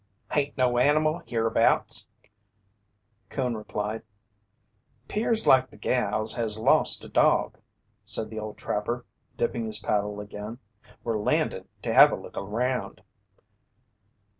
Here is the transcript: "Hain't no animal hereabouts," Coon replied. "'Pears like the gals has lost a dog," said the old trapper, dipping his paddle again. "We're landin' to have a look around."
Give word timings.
"Hain't 0.31 0.57
no 0.57 0.79
animal 0.79 1.19
hereabouts," 1.27 2.09
Coon 3.29 3.55
replied. 3.55 4.01
"'Pears 5.07 5.45
like 5.45 5.69
the 5.69 5.77
gals 5.77 6.33
has 6.33 6.57
lost 6.57 7.03
a 7.03 7.07
dog," 7.07 7.59
said 8.03 8.31
the 8.31 8.39
old 8.39 8.57
trapper, 8.57 9.05
dipping 9.37 9.67
his 9.67 9.77
paddle 9.77 10.19
again. 10.19 10.57
"We're 11.03 11.19
landin' 11.19 11.67
to 11.83 11.93
have 11.93 12.11
a 12.11 12.15
look 12.15 12.35
around." 12.35 13.03